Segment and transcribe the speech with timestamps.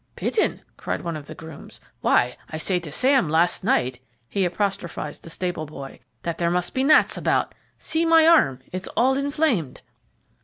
[0.15, 1.79] "Bitten!" cried one of the grooms.
[1.99, 6.73] "Why, I said to Sam last night" he apostrophized the stable boy "that there must
[6.73, 7.53] be gnats about.
[7.77, 9.81] See my arm, it's all inflamed."